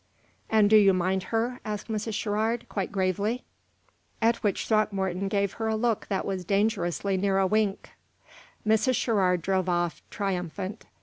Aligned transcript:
"And 0.49 0.67
do 0.67 0.77
you 0.77 0.95
mind 0.95 1.21
her?" 1.25 1.59
asked 1.63 1.87
Mrs. 1.87 2.15
Sherrard, 2.15 2.67
quite 2.67 2.91
gravely; 2.91 3.43
at 4.19 4.37
which 4.37 4.65
Throckmorton 4.67 5.27
gave 5.27 5.51
her 5.61 5.67
a 5.67 5.75
look 5.75 6.07
that 6.07 6.25
was 6.25 6.43
dangerously 6.43 7.17
near 7.17 7.37
a 7.37 7.45
wink. 7.45 7.91
Mrs. 8.67 8.95
Sherrard 8.95 9.43
drove 9.43 9.69
off, 9.69 10.01
triumphant. 10.09 10.87